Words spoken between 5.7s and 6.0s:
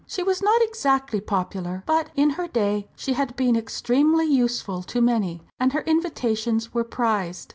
her